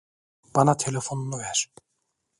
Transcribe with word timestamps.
Bana 0.55 0.77
telefonunu 0.77 1.39
ver. 1.39 1.67